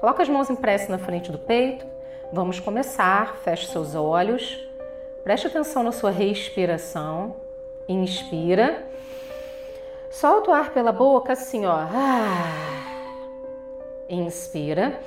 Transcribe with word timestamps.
Coloca 0.00 0.22
as 0.22 0.28
mãos 0.28 0.50
em 0.50 0.56
prece 0.56 0.90
na 0.90 0.98
frente 0.98 1.32
do 1.32 1.38
peito. 1.38 1.86
Vamos 2.32 2.60
começar. 2.60 3.36
Feche 3.38 3.66
seus 3.66 3.94
olhos. 3.94 4.68
Preste 5.24 5.46
atenção 5.46 5.82
na 5.82 5.92
sua 5.92 6.10
respiração. 6.10 7.36
Inspira. 7.88 8.84
Solta 10.10 10.50
o 10.50 10.54
ar 10.54 10.70
pela 10.70 10.92
boca 10.92 11.32
assim, 11.32 11.66
ó. 11.66 11.80
Inspira. 14.08 15.00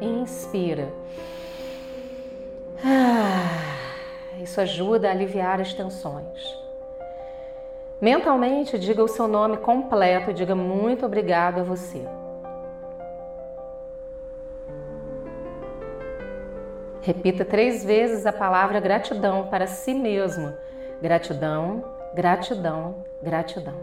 Inspira. 0.00 0.92
Isso 4.42 4.60
ajuda 4.60 5.08
a 5.08 5.10
aliviar 5.10 5.60
as 5.60 5.72
tensões. 5.72 6.65
Mentalmente, 8.00 8.78
diga 8.78 9.02
o 9.02 9.08
seu 9.08 9.26
nome 9.26 9.56
completo 9.56 10.30
e 10.30 10.34
diga 10.34 10.54
muito 10.54 11.06
obrigado 11.06 11.60
a 11.60 11.62
você. 11.62 12.06
Repita 17.00 17.44
três 17.44 17.84
vezes 17.84 18.26
a 18.26 18.32
palavra 18.32 18.80
gratidão 18.80 19.46
para 19.46 19.66
si 19.66 19.94
mesmo. 19.94 20.52
Gratidão, 21.00 21.84
gratidão, 22.12 22.96
gratidão. 23.22 23.74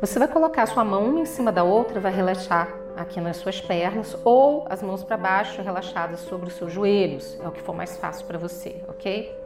Você 0.00 0.18
vai 0.18 0.28
colocar 0.28 0.66
sua 0.66 0.84
mão 0.84 1.08
uma 1.08 1.20
em 1.20 1.24
cima 1.24 1.50
da 1.50 1.64
outra 1.64 1.98
vai 1.98 2.12
relaxar 2.12 2.68
aqui 2.96 3.20
nas 3.20 3.38
suas 3.38 3.60
pernas 3.60 4.16
ou 4.24 4.64
as 4.68 4.82
mãos 4.82 5.02
para 5.02 5.16
baixo, 5.16 5.62
relaxadas 5.62 6.20
sobre 6.20 6.48
os 6.48 6.54
seus 6.54 6.72
joelhos. 6.72 7.38
É 7.42 7.48
o 7.48 7.50
que 7.50 7.62
for 7.62 7.74
mais 7.74 7.96
fácil 7.96 8.26
para 8.26 8.38
você, 8.38 8.76
ok? 8.86 9.39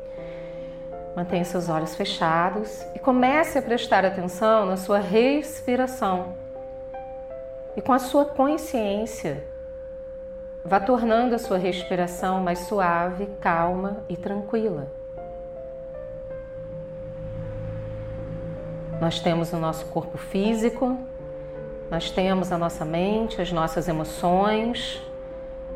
Mantenha 1.14 1.44
seus 1.44 1.68
olhos 1.68 1.94
fechados 1.94 2.84
e 2.92 2.98
comece 2.98 3.56
a 3.56 3.62
prestar 3.62 4.04
atenção 4.04 4.66
na 4.66 4.76
sua 4.76 4.98
respiração. 4.98 6.34
E 7.76 7.80
com 7.80 7.92
a 7.92 8.00
sua 8.00 8.24
consciência, 8.24 9.44
vá 10.64 10.80
tornando 10.80 11.36
a 11.36 11.38
sua 11.38 11.56
respiração 11.56 12.42
mais 12.42 12.60
suave, 12.60 13.26
calma 13.40 13.98
e 14.08 14.16
tranquila. 14.16 14.88
Nós 19.00 19.20
temos 19.20 19.52
o 19.52 19.56
nosso 19.56 19.86
corpo 19.86 20.18
físico, 20.18 20.98
nós 21.88 22.10
temos 22.10 22.50
a 22.50 22.58
nossa 22.58 22.84
mente, 22.84 23.40
as 23.40 23.52
nossas 23.52 23.86
emoções, 23.86 25.00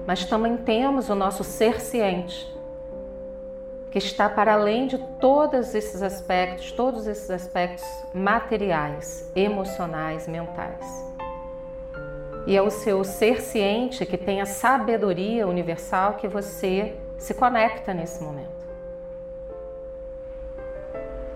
mas 0.04 0.24
também 0.24 0.56
temos 0.56 1.08
o 1.08 1.14
nosso 1.14 1.44
ser 1.44 1.80
ciente 1.80 2.57
que 3.90 3.98
está 3.98 4.28
para 4.28 4.54
além 4.54 4.86
de 4.86 4.98
todos 5.20 5.74
esses 5.74 6.02
aspectos, 6.02 6.72
todos 6.72 7.06
esses 7.06 7.30
aspectos 7.30 7.84
materiais, 8.12 9.30
emocionais, 9.34 10.28
mentais. 10.28 11.08
E 12.46 12.56
é 12.56 12.62
o 12.62 12.70
seu 12.70 13.04
ser 13.04 13.40
ciente 13.40 14.06
que 14.06 14.16
tem 14.16 14.40
a 14.40 14.46
sabedoria 14.46 15.46
universal 15.46 16.14
que 16.14 16.28
você 16.28 16.94
se 17.18 17.34
conecta 17.34 17.92
nesse 17.92 18.22
momento. 18.22 18.58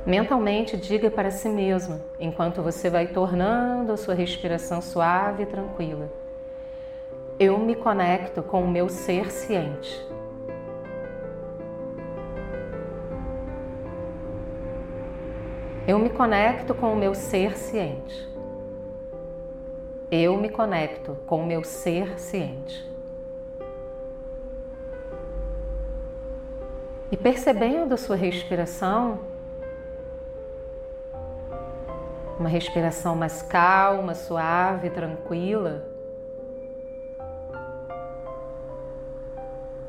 Mentalmente 0.04 0.76
diga 0.76 1.10
para 1.10 1.30
si 1.30 1.48
mesmo, 1.48 2.00
enquanto 2.18 2.60
você 2.60 2.90
vai 2.90 3.06
tornando 3.06 3.92
a 3.92 3.96
sua 3.96 4.14
respiração 4.14 4.80
suave 4.80 5.44
e 5.44 5.46
tranquila. 5.46 6.10
Eu 7.38 7.58
me 7.58 7.76
conecto 7.76 8.42
com 8.42 8.64
o 8.64 8.68
meu 8.68 8.88
ser 8.88 9.30
ciente. 9.30 10.04
Eu 15.86 15.98
me 15.98 16.10
conecto 16.10 16.74
com 16.74 16.92
o 16.92 16.96
meu 16.96 17.12
ser 17.12 17.58
ciente. 17.58 18.30
Eu 20.08 20.36
me 20.36 20.48
conecto 20.48 21.16
com 21.26 21.40
o 21.40 21.46
meu 21.46 21.64
ser 21.64 22.20
ciente. 22.20 22.88
E 27.10 27.16
percebendo 27.16 27.94
a 27.94 27.96
sua 27.96 28.14
respiração, 28.14 29.18
uma 32.38 32.48
respiração 32.48 33.16
mais 33.16 33.42
calma, 33.42 34.14
suave, 34.14 34.88
tranquila, 34.88 35.84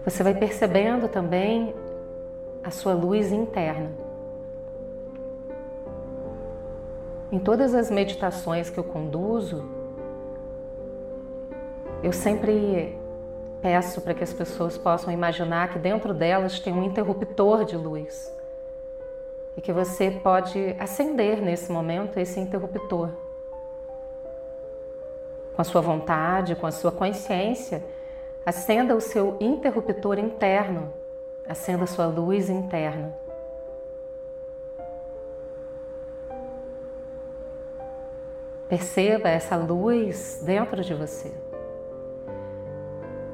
você 0.03 0.23
vai 0.23 0.33
percebendo 0.33 1.07
também 1.07 1.75
a 2.63 2.71
sua 2.71 2.93
luz 2.93 3.31
interna. 3.31 4.02
Em 7.33 7.39
todas 7.39 7.73
as 7.73 7.89
meditações 7.89 8.69
que 8.69 8.77
eu 8.77 8.83
conduzo, 8.83 9.67
eu 12.03 12.13
sempre 12.13 12.95
peço 13.59 14.01
para 14.01 14.13
que 14.13 14.23
as 14.23 14.31
pessoas 14.31 14.77
possam 14.77 15.11
imaginar 15.11 15.73
que 15.73 15.79
dentro 15.79 16.13
delas 16.13 16.59
tem 16.59 16.71
um 16.71 16.83
interruptor 16.83 17.65
de 17.65 17.75
luz 17.75 18.31
e 19.57 19.61
que 19.61 19.73
você 19.73 20.11
pode 20.11 20.75
acender 20.77 21.41
nesse 21.41 21.71
momento 21.71 22.19
esse 22.19 22.39
interruptor. 22.39 23.09
Com 25.55 25.61
a 25.63 25.65
sua 25.65 25.81
vontade, 25.81 26.55
com 26.55 26.67
a 26.67 26.71
sua 26.71 26.91
consciência, 26.91 27.83
acenda 28.45 28.95
o 28.95 29.01
seu 29.01 29.37
interruptor 29.39 30.19
interno, 30.19 30.93
acenda 31.47 31.85
a 31.85 31.87
sua 31.87 32.05
luz 32.05 32.47
interna. 32.47 33.22
Perceba 38.67 39.29
essa 39.29 39.55
luz 39.55 40.41
dentro 40.43 40.81
de 40.83 40.93
você. 40.93 41.31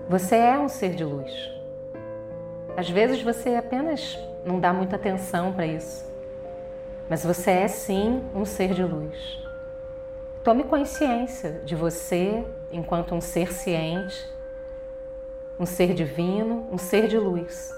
Você 0.09 0.35
é 0.35 0.57
um 0.57 0.67
ser 0.67 0.95
de 0.95 1.03
luz. 1.03 1.51
Às 2.75 2.89
vezes 2.89 3.21
você 3.21 3.55
apenas 3.55 4.17
não 4.43 4.59
dá 4.59 4.73
muita 4.73 4.95
atenção 4.95 5.53
para 5.53 5.67
isso, 5.67 6.05
mas 7.07 7.23
você 7.23 7.51
é 7.51 7.67
sim 7.67 8.23
um 8.33 8.45
ser 8.45 8.73
de 8.73 8.83
luz. 8.83 9.39
Tome 10.43 10.63
consciência 10.63 11.61
de 11.63 11.75
você 11.75 12.43
enquanto 12.71 13.13
um 13.13 13.21
ser 13.21 13.53
ciente, 13.53 14.27
um 15.59 15.65
ser 15.65 15.93
divino, 15.93 16.67
um 16.71 16.77
ser 16.77 17.07
de 17.07 17.17
luz. 17.17 17.71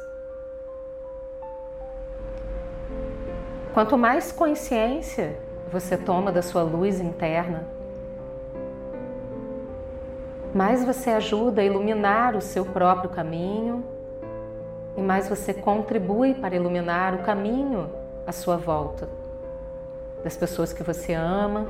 Quanto 3.73 3.97
mais 3.97 4.31
consciência 4.31 5.38
você 5.71 5.95
toma 5.95 6.31
da 6.31 6.41
sua 6.41 6.63
luz 6.63 6.99
interna, 6.99 7.65
mais 10.53 10.83
você 10.83 11.11
ajuda 11.11 11.61
a 11.61 11.65
iluminar 11.65 12.35
o 12.35 12.41
seu 12.41 12.65
próprio 12.65 13.09
caminho 13.09 13.81
e 14.97 15.01
mais 15.01 15.29
você 15.29 15.53
contribui 15.53 16.33
para 16.33 16.55
iluminar 16.55 17.13
o 17.13 17.19
caminho 17.19 17.89
à 18.27 18.33
sua 18.33 18.57
volta, 18.57 19.07
das 20.21 20.35
pessoas 20.35 20.73
que 20.73 20.83
você 20.83 21.13
ama, 21.13 21.65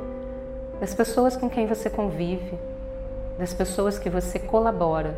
das 0.79 0.95
pessoas 0.95 1.38
com 1.38 1.47
quem 1.47 1.68
você 1.68 1.88
convive, 1.88 2.57
das 3.38 3.53
pessoas 3.53 4.00
que 4.00 4.09
você 4.09 4.39
colabora. 4.39 5.16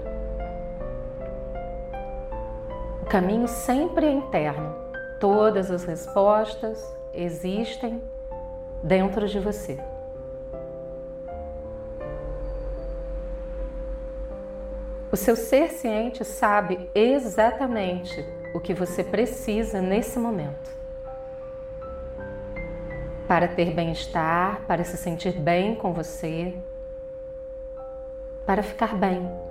O 3.01 3.05
caminho 3.05 3.47
sempre 3.47 4.05
é 4.07 4.11
interno. 4.11 4.75
Todas 5.21 5.71
as 5.71 5.85
respostas 5.85 6.83
existem 7.13 8.01
dentro 8.83 9.27
de 9.27 9.39
você. 9.39 9.79
O 15.11 15.15
seu 15.15 15.35
ser 15.35 15.69
ciente 15.69 16.25
sabe 16.25 16.89
exatamente 16.93 18.25
o 18.53 18.59
que 18.59 18.73
você 18.73 19.03
precisa 19.03 19.79
nesse 19.79 20.19
momento. 20.19 20.71
Para 23.27 23.47
ter 23.47 23.73
bem-estar, 23.73 24.61
para 24.67 24.83
se 24.83 24.97
sentir 24.97 25.39
bem 25.39 25.75
com 25.75 25.93
você, 25.93 26.53
para 28.45 28.61
ficar 28.63 28.95
bem. 28.95 29.42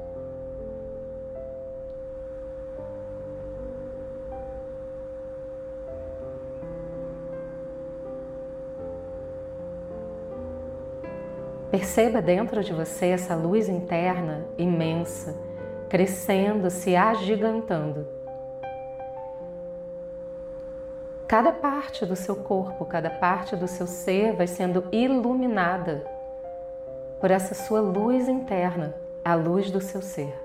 Perceba 11.72 12.20
dentro 12.20 12.62
de 12.62 12.70
você 12.70 13.06
essa 13.06 13.34
luz 13.34 13.66
interna 13.66 14.44
imensa, 14.58 15.34
crescendo, 15.88 16.68
se 16.68 16.94
agigantando. 16.94 18.06
Cada 21.26 21.50
parte 21.50 22.04
do 22.04 22.14
seu 22.14 22.36
corpo, 22.36 22.84
cada 22.84 23.08
parte 23.08 23.56
do 23.56 23.66
seu 23.66 23.86
ser 23.86 24.34
vai 24.34 24.46
sendo 24.46 24.84
iluminada 24.92 26.04
por 27.18 27.30
essa 27.30 27.54
sua 27.54 27.80
luz 27.80 28.28
interna, 28.28 28.94
a 29.24 29.34
luz 29.34 29.70
do 29.70 29.80
seu 29.80 30.02
ser. 30.02 30.38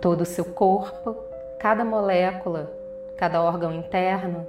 Todo 0.00 0.20
o 0.20 0.26
seu 0.26 0.44
corpo, 0.44 1.16
cada 1.58 1.84
molécula, 1.84 2.70
cada 3.16 3.42
órgão 3.42 3.72
interno, 3.72 4.46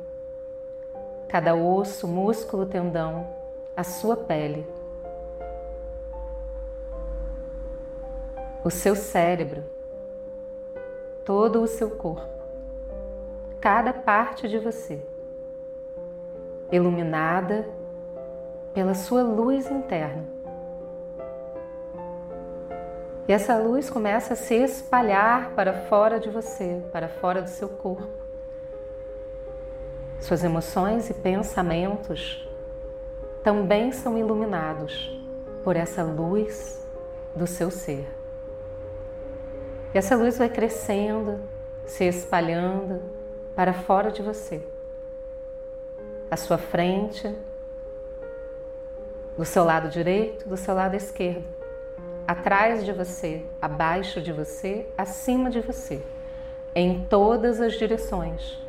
cada 1.27 1.55
osso, 1.55 2.07
músculo, 2.07 2.67
tendão, 2.67 3.40
a 3.81 3.83
sua 3.83 4.15
pele, 4.15 4.63
o 8.63 8.69
seu 8.69 8.95
cérebro, 8.95 9.63
todo 11.25 11.63
o 11.63 11.67
seu 11.67 11.89
corpo, 11.89 12.29
cada 13.59 13.91
parte 13.91 14.47
de 14.47 14.59
você, 14.59 15.01
iluminada 16.71 17.67
pela 18.71 18.93
sua 18.93 19.23
luz 19.23 19.65
interna. 19.71 20.25
E 23.27 23.33
essa 23.33 23.57
luz 23.57 23.89
começa 23.89 24.33
a 24.33 24.37
se 24.37 24.53
espalhar 24.53 25.55
para 25.55 25.73
fora 25.73 26.19
de 26.19 26.29
você, 26.29 26.83
para 26.91 27.07
fora 27.07 27.41
do 27.41 27.49
seu 27.49 27.67
corpo. 27.67 28.07
Suas 30.19 30.43
emoções 30.43 31.09
e 31.09 31.15
pensamentos 31.15 32.47
também 33.43 33.91
são 33.91 34.17
iluminados 34.17 35.11
por 35.63 35.75
essa 35.75 36.03
luz 36.03 36.85
do 37.35 37.47
seu 37.47 37.71
ser. 37.71 38.07
E 39.93 39.97
essa 39.97 40.15
luz 40.15 40.37
vai 40.37 40.49
crescendo, 40.49 41.39
se 41.85 42.05
espalhando 42.05 43.01
para 43.55 43.73
fora 43.73 44.11
de 44.11 44.21
você. 44.21 44.61
À 46.29 46.37
sua 46.37 46.57
frente, 46.57 47.35
do 49.37 49.43
seu 49.43 49.63
lado 49.63 49.89
direito, 49.89 50.47
do 50.47 50.55
seu 50.55 50.73
lado 50.73 50.95
esquerdo, 50.95 51.43
atrás 52.27 52.85
de 52.85 52.93
você, 52.93 53.45
abaixo 53.61 54.21
de 54.21 54.31
você, 54.31 54.87
acima 54.97 55.49
de 55.49 55.59
você, 55.59 56.01
em 56.73 57.05
todas 57.05 57.59
as 57.59 57.73
direções. 57.73 58.59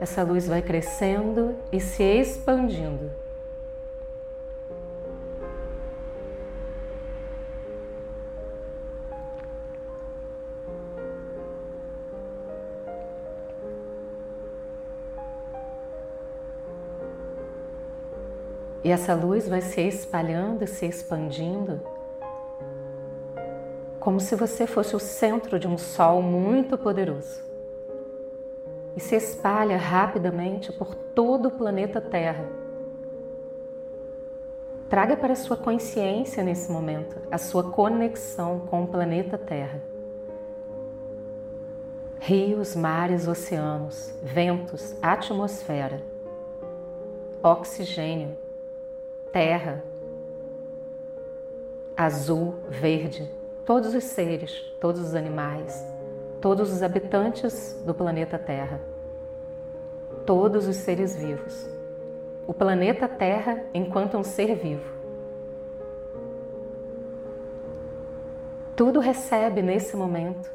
Essa 0.00 0.22
luz 0.22 0.46
vai 0.46 0.62
crescendo 0.62 1.56
e 1.72 1.80
se 1.80 2.02
expandindo. 2.02 3.23
E 18.84 18.90
essa 18.90 19.14
luz 19.14 19.48
vai 19.48 19.62
se 19.62 19.80
espalhando 19.80 20.62
e 20.62 20.66
se 20.66 20.84
expandindo, 20.84 21.80
como 23.98 24.20
se 24.20 24.36
você 24.36 24.66
fosse 24.66 24.94
o 24.94 24.98
centro 24.98 25.58
de 25.58 25.66
um 25.66 25.78
sol 25.78 26.20
muito 26.20 26.76
poderoso. 26.76 27.42
E 28.94 29.00
se 29.00 29.16
espalha 29.16 29.78
rapidamente 29.78 30.70
por 30.70 30.94
todo 30.94 31.48
o 31.48 31.50
planeta 31.50 31.98
Terra. 31.98 32.44
Traga 34.90 35.16
para 35.16 35.32
a 35.32 35.36
sua 35.36 35.56
consciência 35.56 36.44
nesse 36.44 36.70
momento 36.70 37.16
a 37.30 37.38
sua 37.38 37.64
conexão 37.72 38.60
com 38.66 38.84
o 38.84 38.86
planeta 38.86 39.38
Terra. 39.38 39.80
Rios, 42.20 42.76
mares, 42.76 43.26
oceanos, 43.26 44.14
ventos, 44.22 44.94
atmosfera, 45.02 46.02
oxigênio, 47.42 48.43
terra, 49.34 49.82
azul, 51.96 52.54
verde, 52.68 53.28
todos 53.66 53.92
os 53.92 54.04
seres, 54.04 54.52
todos 54.80 55.00
os 55.00 55.12
animais, 55.12 55.84
todos 56.40 56.72
os 56.72 56.84
habitantes 56.84 57.82
do 57.84 57.92
planeta 57.92 58.38
Terra, 58.38 58.80
todos 60.24 60.68
os 60.68 60.76
seres 60.76 61.16
vivos. 61.16 61.68
O 62.46 62.54
planeta 62.54 63.08
Terra 63.08 63.64
enquanto 63.74 64.16
um 64.16 64.22
ser 64.22 64.54
vivo. 64.54 64.88
Tudo 68.76 69.00
recebe 69.00 69.62
nesse 69.62 69.96
momento 69.96 70.48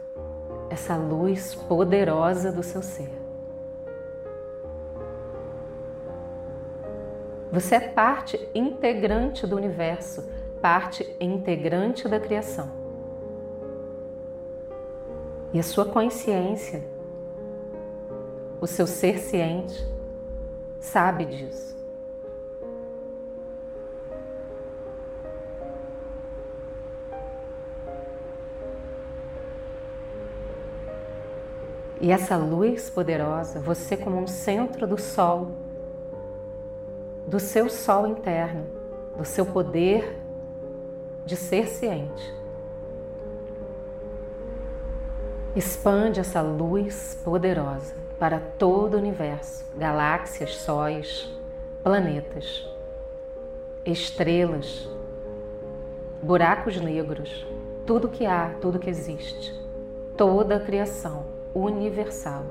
essa 0.70 0.96
luz 0.96 1.54
poderosa 1.54 2.50
do 2.50 2.64
seu 2.64 2.82
ser. 2.82 3.19
Você 7.52 7.76
é 7.76 7.80
parte 7.80 8.48
integrante 8.54 9.48
do 9.48 9.56
universo, 9.56 10.24
parte 10.62 11.16
integrante 11.20 12.08
da 12.08 12.20
criação. 12.20 12.70
E 15.52 15.60
a 15.60 15.64
sua 15.64 15.86
consciência, 15.86 16.84
o 18.62 18.68
seu 18.68 18.86
ser 18.86 19.18
ciente, 19.18 19.84
sabe 20.80 21.26
disso. 21.26 21.76
E 32.00 32.12
essa 32.12 32.38
luz 32.38 32.90
poderosa, 32.90 33.60
você 33.60 33.98
como 33.98 34.18
um 34.18 34.28
centro 34.28 34.88
do 34.88 34.98
sol, 34.98 35.52
do 37.30 37.40
seu 37.40 37.70
sol 37.70 38.08
interno, 38.08 38.66
do 39.16 39.24
seu 39.24 39.46
poder 39.46 40.18
de 41.28 41.38
ser 41.38 41.68
ciente. 41.68 42.34
Expande 45.56 46.20
essa 46.20 46.42
luz 46.42 47.22
poderosa 47.24 47.94
para 48.18 48.40
todo 48.40 48.96
o 48.96 48.98
universo, 48.98 49.64
galáxias, 49.78 50.56
sóis, 50.56 51.32
planetas, 51.84 52.68
estrelas, 53.86 54.90
buracos 56.24 56.82
negros, 56.82 57.46
tudo 57.86 58.10
que 58.10 58.26
há, 58.26 58.56
tudo 58.60 58.80
que 58.80 58.90
existe, 58.90 59.54
toda 60.18 60.56
a 60.56 60.60
criação 60.60 61.26
universal. 61.54 62.44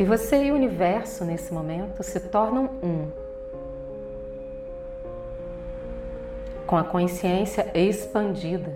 E 0.00 0.04
você 0.04 0.44
e 0.44 0.50
o 0.50 0.54
universo 0.54 1.26
nesse 1.26 1.52
momento 1.52 2.02
se 2.02 2.18
tornam 2.18 2.70
um. 2.82 3.10
Com 6.66 6.78
a 6.78 6.82
consciência 6.82 7.70
expandida. 7.74 8.72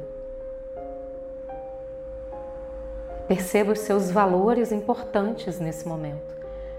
Perceba 3.27 3.73
os 3.73 3.79
seus 3.79 4.11
valores 4.11 4.71
importantes 4.71 5.59
nesse 5.59 5.89
momento, 5.89 6.37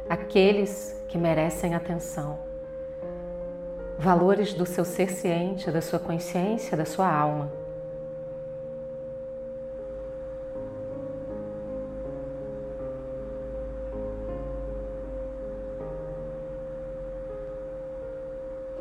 aqueles 0.08 0.96
que 1.08 1.18
merecem 1.18 1.74
atenção. 1.74 2.38
Valores 3.98 4.54
do 4.54 4.68
seu 4.68 4.86
ser 4.86 5.10
ciente, 5.10 5.72
da 5.72 5.82
sua 5.82 5.98
consciência, 5.98 6.78
da 6.78 6.86
sua 6.86 7.12
alma. 7.12 7.65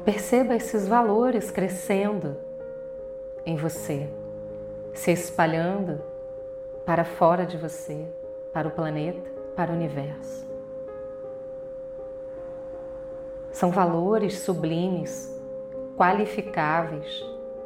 Perceba 0.05 0.55
esses 0.55 0.87
valores 0.87 1.51
crescendo 1.51 2.37
em 3.47 3.57
você, 3.57 4.07
se 4.93 5.11
espalhando 5.11 6.03
para 6.85 7.07
fora 7.07 7.47
de 7.47 7.57
você, 7.57 8.07
para 8.53 8.69
o 8.69 8.71
planeta, 8.71 9.31
para 9.57 9.73
o 9.73 9.75
universo. 9.75 10.47
São 13.51 13.71
valores 13.71 14.41
sublimes, 14.41 15.35
qualificáveis, 15.97 17.25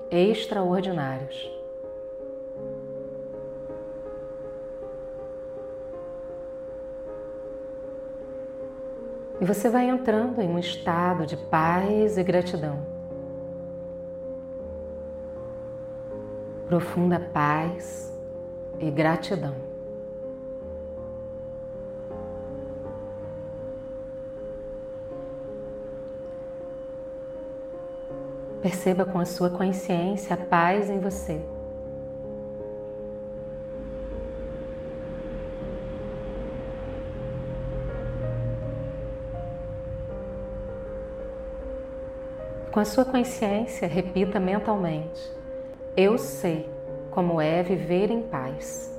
extraordinários. 0.08 1.57
E 9.40 9.44
você 9.44 9.68
vai 9.68 9.88
entrando 9.88 10.40
em 10.40 10.48
um 10.48 10.58
estado 10.58 11.24
de 11.24 11.36
paz 11.36 12.18
e 12.18 12.22
gratidão. 12.24 12.80
Profunda 16.66 17.20
paz 17.20 18.12
e 18.80 18.90
gratidão. 18.90 19.54
Perceba 28.60 29.04
com 29.04 29.20
a 29.20 29.24
sua 29.24 29.48
consciência 29.50 30.34
a 30.34 30.36
paz 30.36 30.90
em 30.90 30.98
você. 30.98 31.40
Com 42.78 42.82
a 42.82 42.84
sua 42.84 43.04
consciência, 43.04 43.88
repita 43.88 44.38
mentalmente: 44.38 45.20
Eu 45.96 46.16
sei 46.16 46.70
como 47.10 47.40
é 47.40 47.60
viver 47.60 48.08
em 48.08 48.22
paz. 48.22 48.96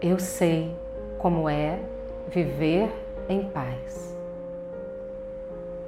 Eu 0.00 0.18
sei 0.18 0.74
como 1.18 1.50
é 1.50 1.78
viver 2.28 2.90
em 3.28 3.44
paz. 3.50 4.16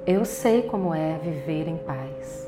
Eu 0.05 0.23
sei 0.25 0.61
como 0.61 0.93
é 0.93 1.17
viver 1.17 1.67
em 1.67 1.77
paz. 1.77 2.47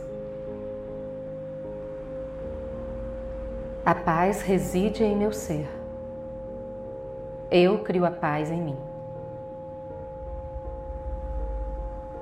A 3.83 3.95
paz 3.95 4.43
reside 4.43 5.03
em 5.03 5.17
meu 5.17 5.31
ser. 5.31 5.67
Eu 7.49 7.79
crio 7.79 8.05
a 8.05 8.11
paz 8.11 8.51
em 8.51 8.61
mim. 8.61 8.94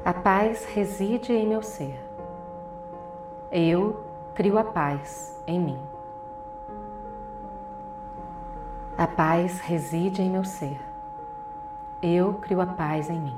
A 0.05 0.13
paz 0.13 0.65
reside 0.65 1.31
em 1.31 1.48
meu 1.48 1.62
ser. 1.62 1.98
Eu 3.50 4.03
crio 4.36 4.57
a 4.57 4.63
paz 4.65 5.41
em 5.48 5.57
mim. 5.57 5.79
A 8.98 9.07
paz 9.07 9.62
reside 9.62 10.22
em 10.22 10.29
meu 10.29 10.43
ser. 10.43 10.77
Eu 12.01 12.33
crio 12.33 12.60
a 12.60 12.65
paz 12.65 13.10
em 13.10 13.17
mim. 13.17 13.38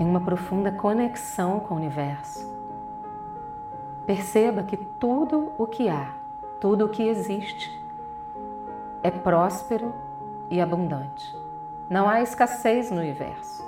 Em 0.00 0.04
uma 0.04 0.20
profunda 0.20 0.72
conexão 0.72 1.60
com 1.60 1.74
o 1.74 1.76
universo, 1.76 2.57
perceba 4.08 4.62
que 4.62 4.74
tudo 4.74 5.52
o 5.58 5.66
que 5.66 5.86
há, 5.86 6.14
tudo 6.58 6.86
o 6.86 6.88
que 6.88 7.02
existe, 7.02 7.78
é 9.02 9.10
próspero 9.10 9.92
e 10.48 10.62
abundante. 10.62 11.36
Não 11.90 12.08
há 12.08 12.22
escassez 12.22 12.90
no 12.90 13.02
universo. 13.02 13.62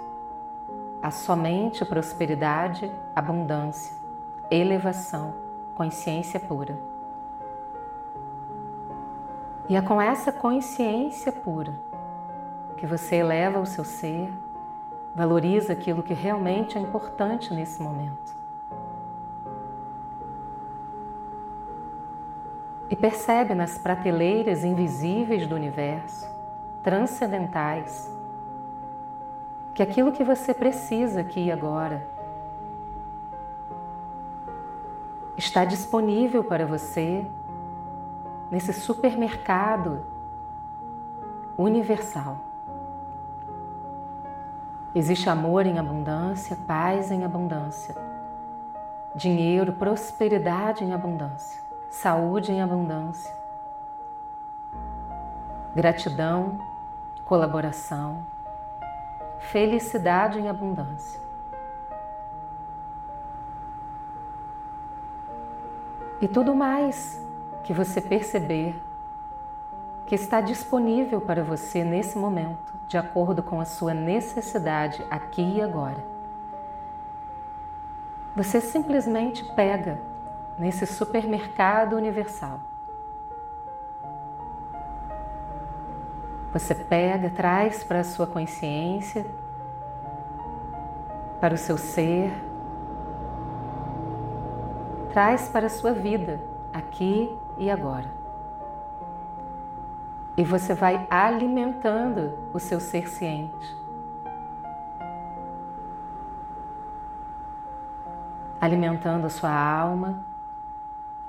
Há 1.03 1.11
somente 1.11 1.85
prosperidade, 1.85 2.91
abundância, 3.15 3.95
elevação, 4.51 5.35
consciência 5.75 6.41
pura. 6.41 6.79
E 9.69 9.77
é 9.77 9.83
com 9.83 10.01
essa 10.01 10.33
consciência 10.33 11.31
pura 11.31 11.79
que 12.79 12.87
você 12.87 13.17
eleva 13.17 13.61
o 13.61 13.67
seu 13.67 13.85
ser, 13.85 14.33
valoriza 15.15 15.75
aquilo 15.75 16.03
que 16.03 16.15
realmente 16.15 16.79
é 16.79 16.81
importante 16.81 17.53
nesse 17.53 17.83
momento. 17.83 18.40
E 22.91 22.97
percebe 22.97 23.55
nas 23.55 23.79
prateleiras 23.79 24.65
invisíveis 24.65 25.47
do 25.47 25.55
universo, 25.55 26.29
transcendentais, 26.83 28.11
que 29.73 29.83
aquilo 29.83 30.13
que 30.13 30.25
você 30.25 30.53
precisa 30.53 31.21
aqui 31.21 31.45
e 31.45 31.53
agora 31.53 32.07
está 35.37 35.65
disponível 35.65 36.45
para 36.45 36.67
você 36.67 37.25
nesse 38.51 38.73
supermercado 38.73 40.05
universal. 41.57 42.39
Existe 44.95 45.31
amor 45.31 45.67
em 45.67 45.79
abundância, 45.79 46.59
paz 46.67 47.13
em 47.13 47.25
abundância, 47.25 47.95
dinheiro, 49.15 49.73
prosperidade 49.73 50.85
em 50.85 50.93
abundância, 50.93 51.63
saúde 51.91 52.53
em 52.53 52.63
abundância, 52.63 53.35
gratidão, 55.75 56.57
colaboração, 57.25 58.25
felicidade 59.41 60.39
em 60.39 60.49
abundância. 60.49 61.21
E 66.21 66.29
tudo 66.29 66.55
mais 66.55 67.21
que 67.65 67.73
você 67.73 68.01
perceber 68.01 68.81
que 70.07 70.15
está 70.15 70.41
disponível 70.41 71.21
para 71.21 71.43
você 71.43 71.83
nesse 71.83 72.17
momento, 72.17 72.73
de 72.87 72.97
acordo 72.97 73.43
com 73.43 73.61
a 73.61 73.65
sua 73.65 73.95
necessidade 73.95 75.05
aqui 75.11 75.57
e 75.57 75.63
agora. 75.63 76.05
Você 78.37 78.61
simplesmente 78.61 79.45
pega 79.55 80.10
nesse 80.61 80.87
supermercado 80.87 81.97
universal 81.97 82.61
Você 86.53 86.75
pega, 86.75 87.31
traz 87.31 87.85
para 87.85 88.01
a 88.01 88.05
sua 88.05 88.27
consciência, 88.27 89.25
para 91.41 91.55
o 91.55 91.57
seu 91.57 91.79
ser, 91.79 92.33
traz 95.13 95.49
para 95.49 95.67
a 95.67 95.71
sua 95.71 95.93
vida, 95.93 96.41
aqui 96.73 97.33
e 97.57 97.71
agora. 97.71 98.11
E 100.37 100.43
você 100.43 100.75
vai 100.75 101.07
alimentando 101.09 102.37
o 102.53 102.59
seu 102.59 102.81
ser 102.81 103.09
ciente. 103.09 103.79
Alimentando 108.61 109.27
a 109.27 109.31
sua 109.31 109.53
alma, 109.53 110.25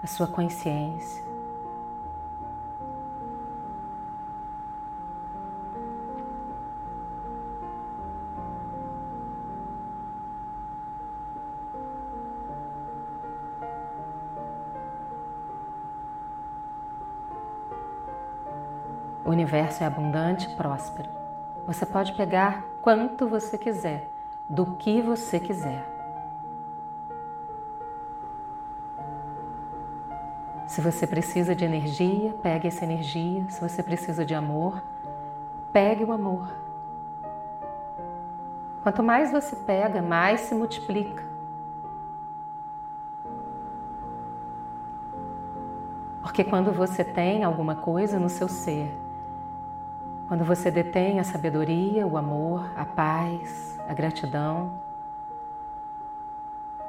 a 0.03 0.07
sua 0.07 0.27
consciência. 0.27 1.23
O 19.23 19.29
universo 19.29 19.83
é 19.83 19.85
abundante 19.85 20.49
e 20.49 20.55
próspero. 20.55 21.09
Você 21.65 21.85
pode 21.85 22.13
pegar 22.13 22.65
quanto 22.81 23.27
você 23.27 23.57
quiser, 23.57 24.09
do 24.49 24.75
que 24.75 25.01
você 25.01 25.39
quiser. 25.39 26.00
Se 30.71 30.79
você 30.79 31.05
precisa 31.05 31.53
de 31.53 31.65
energia, 31.65 32.33
pegue 32.41 32.65
essa 32.65 32.85
energia. 32.85 33.43
Se 33.49 33.59
você 33.59 33.83
precisa 33.83 34.23
de 34.23 34.33
amor, 34.33 34.81
pegue 35.73 36.01
o 36.01 36.13
amor. 36.13 36.49
Quanto 38.81 39.03
mais 39.03 39.33
você 39.33 39.53
pega, 39.53 40.01
mais 40.01 40.39
se 40.39 40.55
multiplica. 40.55 41.25
Porque 46.21 46.41
quando 46.41 46.71
você 46.71 47.03
tem 47.03 47.43
alguma 47.43 47.75
coisa 47.75 48.17
no 48.17 48.29
seu 48.29 48.47
ser 48.47 48.97
quando 50.25 50.45
você 50.45 50.71
detém 50.71 51.19
a 51.19 51.25
sabedoria, 51.25 52.07
o 52.07 52.15
amor, 52.15 52.71
a 52.77 52.85
paz, 52.85 53.77
a 53.89 53.93
gratidão, 53.93 54.71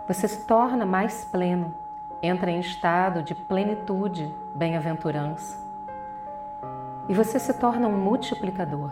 você 0.06 0.28
se 0.28 0.46
torna 0.46 0.86
mais 0.86 1.24
pleno, 1.24 1.74
entra 2.22 2.50
em 2.50 2.60
estado 2.60 3.22
de 3.22 3.34
plenitude, 3.34 4.32
bem-aventurança. 4.54 5.58
E 7.08 7.14
você 7.14 7.38
se 7.38 7.52
torna 7.54 7.88
um 7.88 7.98
multiplicador. 7.98 8.90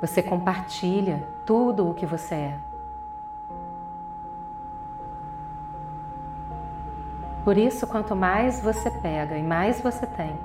Você 0.00 0.22
compartilha 0.22 1.26
tudo 1.44 1.90
o 1.90 1.94
que 1.94 2.06
você 2.06 2.34
é. 2.34 2.58
Por 7.44 7.58
isso, 7.58 7.86
quanto 7.86 8.14
mais 8.14 8.60
você 8.60 8.90
pega 8.90 9.36
e 9.36 9.42
mais 9.42 9.80
você 9.80 10.06
tem, 10.06 10.38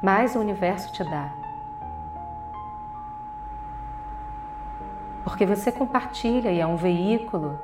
mais 0.00 0.34
o 0.34 0.38
universo 0.38 0.90
te 0.92 1.04
dá. 1.04 1.32
Porque 5.24 5.44
você 5.44 5.70
compartilha 5.72 6.50
e 6.50 6.60
é 6.60 6.66
um 6.66 6.76
veículo 6.76 7.58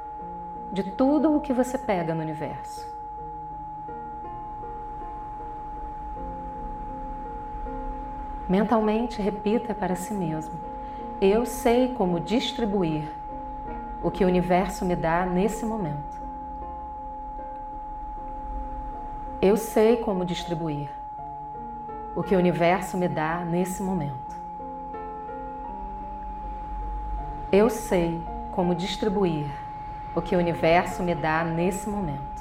de 0.73 0.83
tudo 0.83 1.37
o 1.37 1.41
que 1.41 1.53
você 1.53 1.77
pega 1.77 2.15
no 2.15 2.23
universo. 2.23 2.91
Mentalmente 8.49 9.21
repita 9.21 9.75
para 9.75 9.95
si 9.95 10.15
mesmo: 10.15 10.59
Eu 11.21 11.45
sei 11.45 11.93
como 11.93 12.19
distribuir 12.19 13.05
o 14.03 14.11
que 14.11 14.25
o 14.25 14.27
universo 14.27 14.87
me 14.87 14.97
dá 14.97 15.27
nesse 15.27 15.67
momento. 15.67 16.23
Eu 19.43 19.57
sei 19.59 19.99
como 19.99 20.25
distribuir 20.25 20.89
o 22.15 22.23
que 22.23 22.35
o 22.35 22.39
universo 22.39 22.97
me 22.97 23.09
dá 23.09 23.45
nesse 23.45 23.83
momento. 23.83 24.37
Eu 27.51 27.69
sei 27.69 28.23
como 28.51 28.75
distribuir 28.75 29.51
o 30.15 30.21
que 30.21 30.37
o 30.37 30.39
universo 30.39 31.03
me 31.03 31.15
dá 31.15 31.45
nesse 31.45 31.89
momento. 31.89 32.33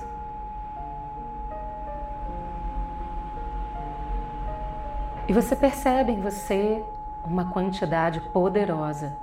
E 5.27 5.33
você 5.33 5.55
percebe 5.55 6.11
em 6.11 6.19
você 6.19 6.83
uma 7.23 7.45
quantidade 7.45 8.19
poderosa 8.19 9.15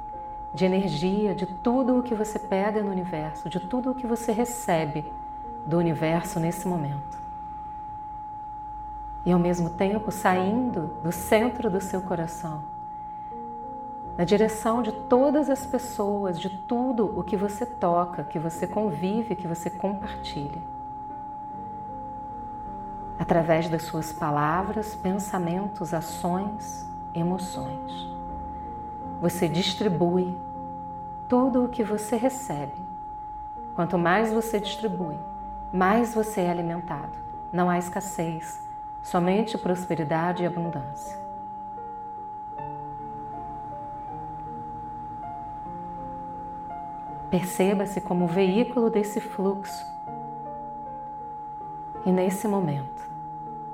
de 0.54 0.64
energia 0.64 1.34
de 1.34 1.46
tudo 1.46 1.98
o 1.98 2.02
que 2.02 2.14
você 2.14 2.38
pega 2.38 2.82
no 2.82 2.90
universo, 2.90 3.48
de 3.48 3.60
tudo 3.60 3.90
o 3.90 3.94
que 3.94 4.06
você 4.06 4.32
recebe 4.32 5.12
do 5.66 5.76
universo 5.76 6.40
nesse 6.40 6.66
momento. 6.66 7.18
E 9.26 9.32
ao 9.32 9.38
mesmo 9.38 9.68
tempo 9.68 10.10
saindo 10.10 10.90
do 11.02 11.12
centro 11.12 11.68
do 11.68 11.80
seu 11.80 12.00
coração, 12.00 12.62
na 14.18 14.24
direção 14.24 14.82
de 14.82 14.90
todas 14.90 15.48
as 15.48 15.64
pessoas, 15.64 16.40
de 16.40 16.50
tudo 16.50 17.16
o 17.16 17.22
que 17.22 17.36
você 17.36 17.64
toca, 17.64 18.24
que 18.24 18.36
você 18.36 18.66
convive, 18.66 19.36
que 19.36 19.46
você 19.46 19.70
compartilha. 19.70 20.60
Através 23.16 23.68
das 23.68 23.82
suas 23.82 24.12
palavras, 24.12 24.96
pensamentos, 24.96 25.94
ações, 25.94 26.84
emoções. 27.14 28.12
Você 29.20 29.48
distribui 29.48 30.36
tudo 31.28 31.64
o 31.64 31.68
que 31.68 31.84
você 31.84 32.16
recebe. 32.16 32.74
Quanto 33.72 33.96
mais 33.96 34.32
você 34.32 34.58
distribui, 34.58 35.16
mais 35.72 36.12
você 36.12 36.40
é 36.40 36.50
alimentado. 36.50 37.16
Não 37.52 37.70
há 37.70 37.78
escassez, 37.78 38.66
somente 39.00 39.56
prosperidade 39.56 40.42
e 40.42 40.46
abundância. 40.46 41.27
Perceba-se 47.30 48.00
como 48.00 48.26
veículo 48.26 48.88
desse 48.88 49.20
fluxo. 49.20 49.84
E 52.06 52.10
nesse 52.10 52.48
momento, 52.48 53.08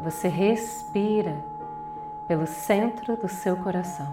você 0.01 0.29
respira 0.29 1.37
pelo 2.27 2.47
centro 2.47 3.17
do 3.17 3.29
seu 3.29 3.57
coração. 3.57 4.13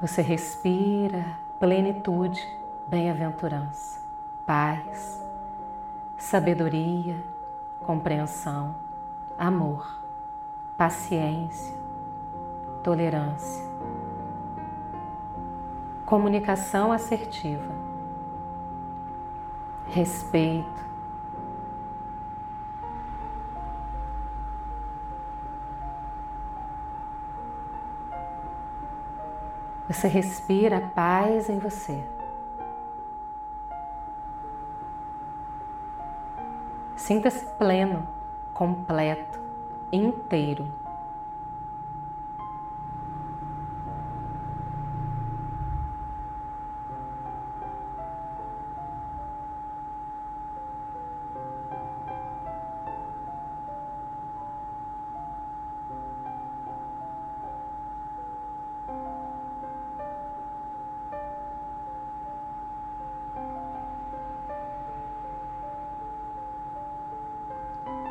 Você 0.00 0.22
respira 0.22 1.38
plenitude, 1.58 2.46
bem-aventurança, 2.86 4.00
paz, 4.46 5.20
sabedoria, 6.16 7.22
compreensão, 7.80 8.74
amor, 9.36 10.00
paciência, 10.76 11.76
tolerância, 12.82 13.69
comunicação 16.10 16.90
assertiva, 16.90 17.72
respeito, 19.86 20.90
Você 29.86 30.06
respira 30.06 30.76
a 30.76 30.80
paz 30.80 31.50
em 31.50 31.58
você. 31.58 32.04
Sinta-se 36.94 37.44
pleno, 37.56 38.06
completo, 38.54 39.40
inteiro. 39.90 40.68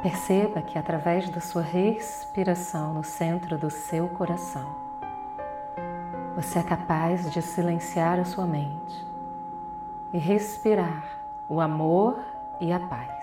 Perceba 0.02 0.62
que 0.62 0.78
através 0.78 1.30
da 1.30 1.42
sua 1.42 1.62
respiração 1.62 2.94
no 2.94 3.04
centro 3.04 3.58
do 3.58 3.70
seu 3.70 4.08
coração, 4.08 4.74
você 6.38 6.60
é 6.60 6.64
capaz 6.64 7.30
de 7.30 7.42
silenciar 7.42 8.18
a 8.18 8.24
sua 8.24 8.46
mente 8.46 9.06
e 10.14 10.18
respirar 10.18 11.04
o 11.50 11.60
amor 11.60 12.18
e 12.62 12.72
a 12.72 12.80
paz. 12.80 13.19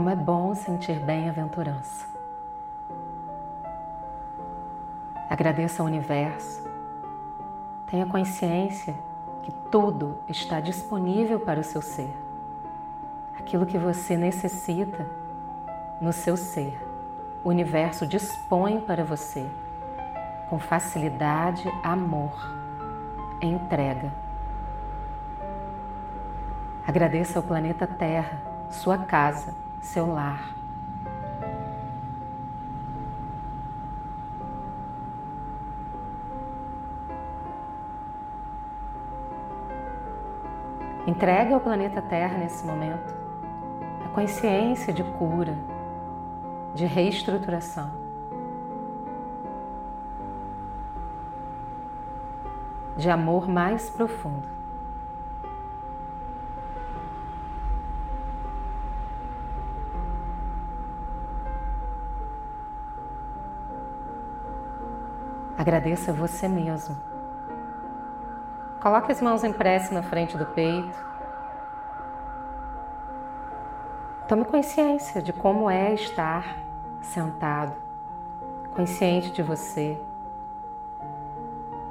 Como 0.00 0.08
é 0.08 0.16
bom 0.16 0.54
sentir 0.54 0.98
bem-aventurança. 0.98 2.06
Agradeça 5.28 5.82
ao 5.82 5.86
universo. 5.86 6.66
Tenha 7.86 8.06
consciência 8.06 8.94
que 9.42 9.52
tudo 9.70 10.16
está 10.26 10.58
disponível 10.58 11.38
para 11.38 11.60
o 11.60 11.62
seu 11.62 11.82
ser. 11.82 12.16
Aquilo 13.38 13.66
que 13.66 13.76
você 13.76 14.16
necessita 14.16 15.06
no 16.00 16.14
seu 16.14 16.34
ser, 16.34 16.80
o 17.44 17.50
universo 17.50 18.06
dispõe 18.06 18.80
para 18.80 19.04
você 19.04 19.46
com 20.48 20.58
facilidade, 20.58 21.70
amor, 21.82 22.40
entrega. 23.42 24.10
Agradeça 26.86 27.38
ao 27.38 27.42
planeta 27.42 27.86
Terra, 27.86 28.40
sua 28.70 28.96
casa, 28.96 29.54
seu 29.80 30.06
lar. 30.06 30.54
Entregue 41.06 41.52
ao 41.52 41.60
planeta 41.60 42.00
Terra 42.00 42.38
nesse 42.38 42.64
momento 42.64 43.14
a 44.04 44.08
consciência 44.10 44.92
de 44.92 45.02
cura, 45.02 45.58
de 46.74 46.86
reestruturação. 46.86 47.90
De 52.96 53.08
amor 53.08 53.48
mais 53.48 53.88
profundo. 53.88 54.59
Agradeça 65.70 66.12
você 66.12 66.48
mesmo. 66.48 66.96
Coloque 68.82 69.12
as 69.12 69.22
mãos 69.22 69.44
em 69.44 69.52
prece 69.52 69.94
na 69.94 70.02
frente 70.02 70.36
do 70.36 70.44
peito. 70.44 70.98
Tome 74.26 74.44
consciência 74.46 75.22
de 75.22 75.32
como 75.32 75.70
é 75.70 75.94
estar 75.94 76.56
sentado, 77.00 77.76
consciente 78.74 79.30
de 79.30 79.44
você, 79.44 79.96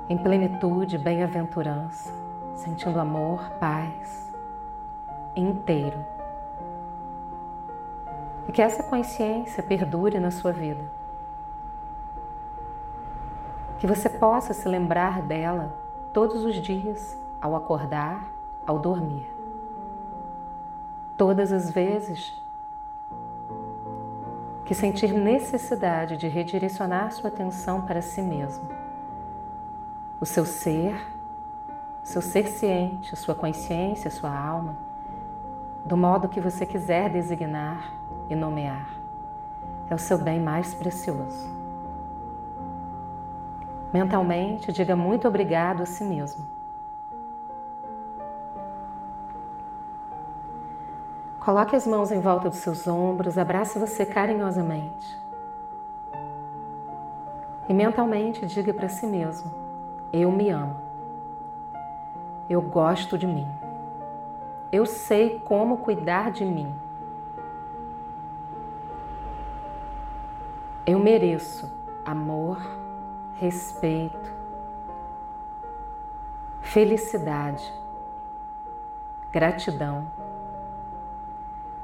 em 0.10 0.18
plenitude, 0.18 0.98
bem-aventurança, 0.98 2.12
sentindo 2.56 3.00
amor, 3.00 3.50
paz, 3.62 4.30
inteiro. 5.34 6.06
E 8.46 8.52
que 8.52 8.62
essa 8.62 8.84
consciência 8.84 9.64
perdure 9.64 10.20
na 10.20 10.32
sua 10.32 10.52
vida 10.52 10.99
que 13.80 13.88
você 13.88 14.10
possa 14.10 14.54
se 14.54 14.68
lembrar 14.68 15.22
dela 15.22 15.74
todos 16.12 16.44
os 16.44 16.56
dias, 16.56 17.18
ao 17.42 17.56
acordar, 17.56 18.28
ao 18.68 18.78
dormir. 18.78 19.26
Todas 21.16 21.52
as 21.54 21.72
vezes 21.72 22.40
que 24.66 24.76
sentir 24.76 25.14
necessidade 25.14 26.18
de 26.18 26.28
redirecionar 26.28 27.12
sua 27.12 27.30
atenção 27.30 27.82
para 27.82 28.02
si 28.02 28.22
mesmo, 28.22 28.68
o 30.20 30.26
seu 30.26 30.46
ser, 30.46 30.96
seu 32.04 32.22
ser 32.22 32.48
ciente, 32.48 33.16
sua 33.16 33.34
consciência, 33.34 34.12
sua 34.12 34.38
alma, 34.38 34.76
do 35.86 35.96
modo 35.96 36.28
que 36.28 36.42
você 36.42 36.66
quiser 36.66 37.10
designar 37.10 37.94
e 38.30 38.36
nomear. 38.36 38.90
É 39.90 39.96
o 39.96 39.98
seu 39.98 40.18
bem 40.18 40.40
mais 40.40 40.74
precioso. 40.74 41.59
Mentalmente, 43.92 44.72
diga 44.72 44.96
muito 44.96 45.28
obrigado 45.28 45.82
a 45.82 45.86
si 45.86 46.04
mesmo. 46.04 46.46
Coloque 51.40 51.76
as 51.76 51.88
mãos 51.88 52.12
em 52.12 52.20
volta 52.20 52.50
dos 52.50 52.60
seus 52.60 52.88
ombros, 52.88 53.38
abrace 53.38 53.80
você 53.80 54.06
carinhosamente. 54.06 55.18
E 57.68 57.74
mentalmente 57.74 58.46
diga 58.46 58.74
para 58.74 58.90
si 58.90 59.08
mesmo: 59.08 59.52
Eu 60.14 60.32
me 60.32 60.50
amo. 60.50 60.76
Eu 62.48 62.62
gosto 62.62 63.18
de 63.18 63.26
mim. 63.26 63.48
Eu 64.72 64.86
sei 64.86 65.40
como 65.40 65.78
cuidar 65.78 66.32
de 66.32 66.46
mim. 66.46 66.72
Eu 70.86 71.00
mereço 71.00 71.72
amor, 72.06 72.60
respeito, 73.40 74.34
felicidade, 76.60 77.74
gratidão. 79.32 80.08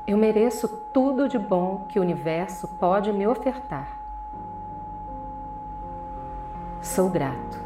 Eu 0.05 0.17
mereço 0.17 0.67
tudo 0.67 1.29
de 1.29 1.39
bom 1.39 1.85
que 1.87 1.97
o 1.97 2.01
universo 2.01 2.67
pode 2.67 3.11
me 3.13 3.25
ofertar. 3.25 3.87
Sou 6.81 7.09
grato. 7.09 7.63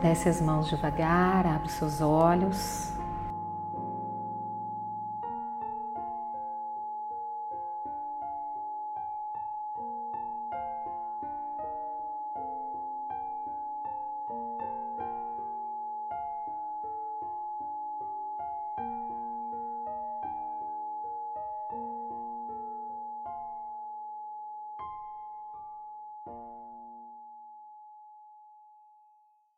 Desce 0.00 0.28
as 0.28 0.40
mãos 0.40 0.68
devagar, 0.68 1.44
abre 1.44 1.68
seus 1.68 2.00
olhos. 2.00 2.95